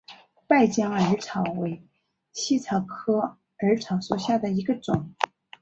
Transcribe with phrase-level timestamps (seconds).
[0.47, 1.87] 败酱耳草为
[2.33, 5.13] 茜草科耳草属下的一个种。